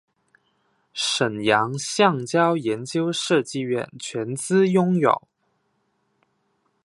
[0.95, 5.27] 沈阳橡胶研究设计院全资拥有。